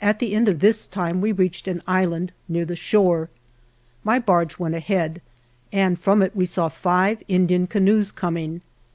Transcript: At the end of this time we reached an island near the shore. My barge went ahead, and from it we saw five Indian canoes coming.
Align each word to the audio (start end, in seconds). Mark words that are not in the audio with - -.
At 0.00 0.18
the 0.18 0.34
end 0.34 0.48
of 0.48 0.60
this 0.60 0.86
time 0.86 1.20
we 1.20 1.30
reached 1.30 1.68
an 1.68 1.82
island 1.86 2.32
near 2.48 2.64
the 2.64 2.74
shore. 2.74 3.28
My 4.02 4.18
barge 4.18 4.58
went 4.58 4.74
ahead, 4.74 5.20
and 5.72 6.00
from 6.00 6.22
it 6.22 6.34
we 6.34 6.46
saw 6.46 6.70
five 6.70 7.22
Indian 7.28 7.66
canoes 7.66 8.10
coming. 8.10 8.62